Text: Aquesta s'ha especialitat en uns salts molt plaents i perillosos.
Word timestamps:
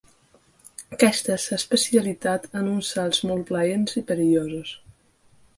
Aquesta 0.95 1.35
s'ha 1.43 1.59
especialitat 1.63 2.49
en 2.63 2.71
uns 2.71 2.91
salts 2.97 3.23
molt 3.33 3.47
plaents 3.53 4.03
i 4.03 4.07
perillosos. 4.11 4.77